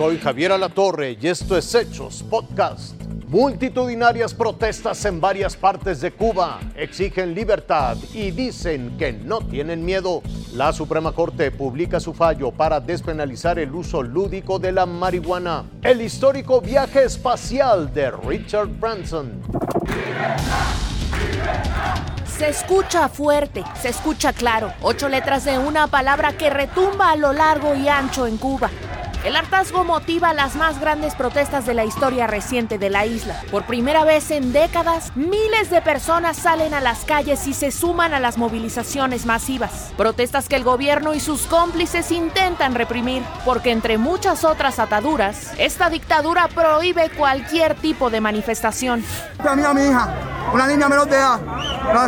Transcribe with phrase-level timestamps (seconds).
[0.00, 2.98] Soy Javier Alatorre y esto es Hechos Podcast.
[3.28, 10.22] Multitudinarias protestas en varias partes de Cuba exigen libertad y dicen que no tienen miedo.
[10.54, 15.66] La Suprema Corte publica su fallo para despenalizar el uso lúdico de la marihuana.
[15.82, 19.42] El histórico viaje espacial de Richard Branson.
[22.38, 24.72] Se escucha fuerte, se escucha claro.
[24.80, 28.70] Ocho letras de una palabra que retumba a lo largo y ancho en Cuba.
[29.22, 33.42] El hartazgo motiva las más grandes protestas de la historia reciente de la isla.
[33.50, 38.14] Por primera vez en décadas, miles de personas salen a las calles y se suman
[38.14, 39.92] a las movilizaciones masivas.
[39.98, 45.90] Protestas que el gobierno y sus cómplices intentan reprimir, porque entre muchas otras ataduras, esta
[45.90, 49.04] dictadura prohíbe cualquier tipo de manifestación.
[49.46, 50.14] A mi hija,
[50.50, 51.40] una niña menor de edad,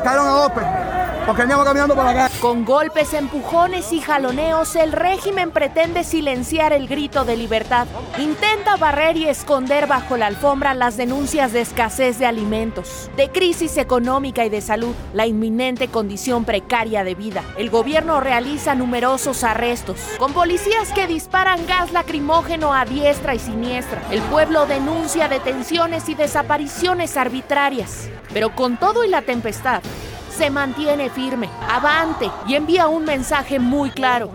[0.03, 0.82] cayeron a golpe
[1.27, 2.13] porque veníamos caminando por.
[2.41, 7.87] Con golpes, empujones y jaloneos, el régimen pretende silenciar el grito de libertad.
[8.19, 13.77] Intenta barrer y esconder bajo la alfombra las denuncias de escasez de alimentos, de crisis
[13.77, 17.43] económica y de salud, la inminente condición precaria de vida.
[17.57, 24.03] El gobierno realiza numerosos arrestos, con policías que disparan gas lacrimógeno a diestra y siniestra.
[24.11, 28.09] El pueblo denuncia detenciones y desapariciones arbitrarias.
[28.33, 29.83] Pero con todo y la tempestad,
[30.37, 34.31] se mantiene firme, avante y envía un mensaje muy claro.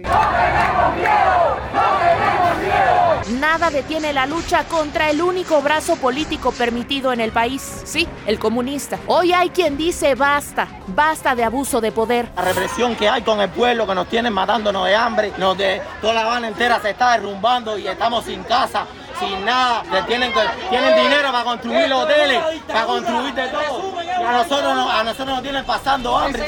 [3.39, 8.39] Nada detiene la lucha contra el único brazo político permitido en el país, sí, el
[8.39, 8.99] comunista.
[9.07, 12.29] Hoy hay quien dice basta, basta de abuso de poder.
[12.35, 15.81] La represión que hay con el pueblo que nos tienen matándonos de hambre, nos de
[15.99, 18.85] toda la Habana entera se está derrumbando y estamos sin casa
[19.19, 20.31] sin nada, tienen,
[20.69, 23.93] tienen dinero para construir los hoteles, para construir de todo.
[24.19, 26.45] Y a nosotros, a nosotros nos tienen pasando hambre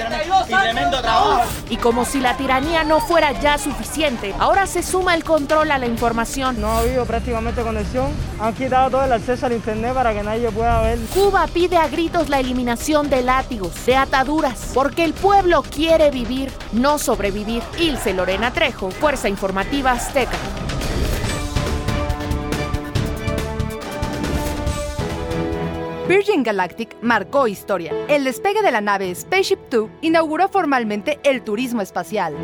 [0.47, 1.43] y tremendo trabajo.
[1.69, 5.77] Y como si la tiranía no fuera ya suficiente, ahora se suma el control a
[5.77, 6.59] la información.
[6.59, 10.49] No ha habido prácticamente conexión, han quitado todo el acceso al internet para que nadie
[10.51, 10.99] pueda ver.
[11.13, 16.51] Cuba pide a gritos la eliminación de látigos, de ataduras, porque el pueblo quiere vivir,
[16.71, 17.63] no sobrevivir.
[17.77, 20.37] Ilse Lorena Trejo, Fuerza Informativa Azteca.
[26.09, 27.93] Virgin Galactic marcó historia.
[28.07, 32.35] El despegue de la nave Spaceship Two inauguró formalmente el turismo espacial.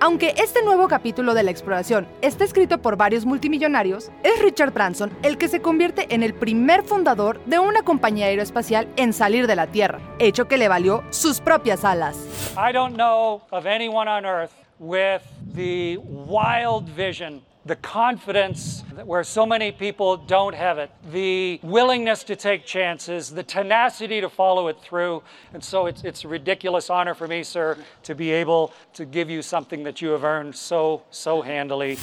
[0.00, 5.16] Aunque este nuevo capítulo de la exploración está escrito por varios multimillonarios, es Richard Branson
[5.22, 9.54] el que se convierte en el primer fundador de una compañía aeroespacial en salir de
[9.54, 12.16] la Tierra, hecho que le valió sus propias alas.
[12.56, 14.50] I don't know of anyone on Earth
[14.80, 15.22] with
[15.54, 22.34] the wild vision the confidence where so many people don't have it, the willingness to
[22.34, 25.22] take chances, the tenacity to follow it through.
[25.52, 29.30] And so it's, it's a ridiculous honor for me, sir, to be able to give
[29.30, 31.98] you something that you have earned so, so handily.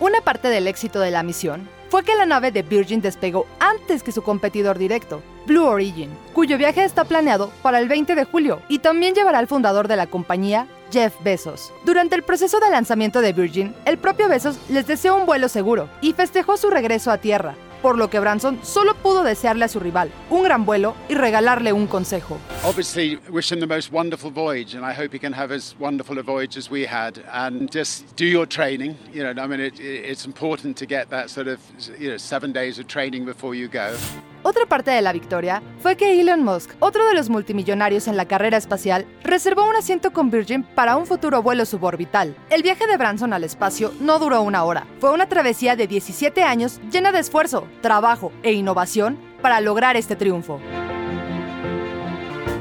[0.00, 4.02] Una parte del éxito de la misión fue que la nave de Virgin despegó antes
[4.02, 8.62] que su competidor directo, Blue Origin, cuyo viaje está planeado para el 20 de julio
[8.68, 11.72] y también llevará al fundador de la compañía, Jeff Bezos.
[11.84, 15.88] Durante el proceso de lanzamiento de Virgin, el propio Bezos les deseó un vuelo seguro
[16.00, 19.80] y festejó su regreso a tierra, por lo que Branson solo pudo desearle a su
[19.80, 22.38] rival un gran vuelo y regalarle un consejo.
[22.64, 26.18] Obviously, wish him the most wonderful voyage, and I hope he can have as wonderful
[26.18, 27.18] a voyage as we had.
[27.32, 28.96] And just do your training.
[29.12, 31.58] You know, I mean, it, it's important to get that sort of,
[31.98, 33.96] you know, seven days of training before you go.
[34.42, 38.26] Otra parte de la victoria fue que Elon Musk, otro de los multimillonarios en la
[38.26, 42.34] carrera espacial, reservó un asiento con Virgin para un futuro vuelo suborbital.
[42.48, 44.86] El viaje de Branson al espacio no duró una hora.
[44.98, 50.16] Fue una travesía de 17 años llena de esfuerzo, trabajo e innovación para lograr este
[50.16, 50.58] triunfo.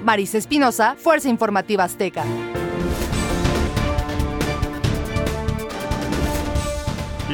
[0.04, 2.24] Marisa Espinosa, Fuerza Informativa Azteca.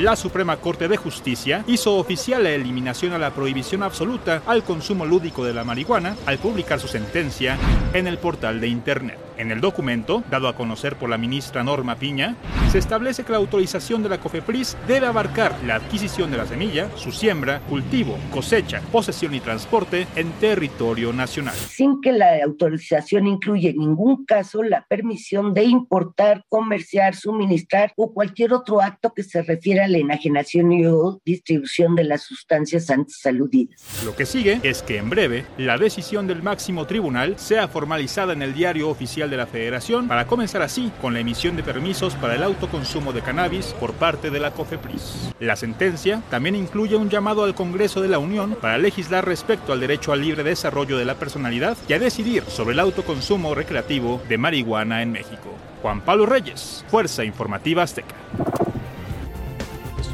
[0.06, 5.04] La Suprema Corte de Justicia hizo oficial la eliminación a la prohibición absoluta al consumo
[5.04, 7.58] lúdico de la marihuana al publicar su sentencia
[7.92, 9.18] en el portal de Internet.
[9.38, 12.38] En el documento, dado a conocer por la ministra Norma Piña,
[12.72, 16.90] se establece que la autorización de la COFEPRIS debe abarcar la adquisición de la semilla,
[16.96, 21.56] su siembra, cultivo, cosecha, posesión y transporte en territorio nacional.
[21.56, 28.14] Sin que la autorización incluya en ningún caso la permisión de importar, comerciar, suministrar o
[28.14, 32.90] cualquier otro acto que se refiera a la enajenación y o distribución de las sustancias
[32.90, 33.82] antes aludidas.
[34.04, 38.42] Lo que sigue es que en breve la decisión del máximo tribunal sea formalizada en
[38.42, 42.36] el diario oficial de la Federación para comenzar así con la emisión de permisos para
[42.36, 45.34] el autoconsumo de cannabis por parte de la COFEPRIS.
[45.40, 49.80] La sentencia también incluye un llamado al Congreso de la Unión para legislar respecto al
[49.80, 54.38] derecho al libre desarrollo de la personalidad y a decidir sobre el autoconsumo recreativo de
[54.38, 55.54] marihuana en México.
[55.82, 58.16] Juan Pablo Reyes, Fuerza Informativa Azteca.